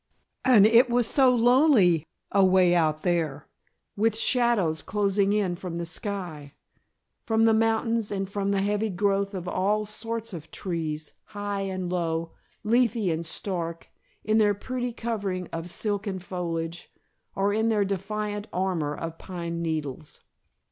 And 0.43 0.65
it 0.65 0.89
was 0.89 1.05
so 1.05 1.29
lonely, 1.35 2.07
away 2.31 2.73
out 2.73 3.03
there, 3.03 3.47
with 3.95 4.17
shadows 4.17 4.81
closing 4.81 5.31
in 5.31 5.55
from 5.55 5.77
the 5.77 5.85
sky, 5.85 6.55
from 7.23 7.45
the 7.45 7.53
mountains 7.53 8.09
and 8.11 8.27
from 8.27 8.49
the 8.49 8.63
heavy 8.63 8.89
growth 8.89 9.35
of 9.35 9.47
all 9.47 9.85
sorts 9.85 10.33
of 10.33 10.49
trees, 10.49 11.13
high 11.37 11.61
and 11.61 11.87
low, 11.91 12.31
leafy 12.63 13.11
and 13.11 13.23
stark, 13.27 13.89
in 14.23 14.39
their 14.39 14.55
pretty 14.55 14.91
covering 14.91 15.47
of 15.53 15.69
silken 15.69 16.17
foliage, 16.17 16.91
or 17.35 17.53
in 17.53 17.69
their 17.69 17.85
defiant 17.85 18.47
armor 18.51 18.95
of 18.95 19.19
pine 19.19 19.61
needles! 19.61 20.21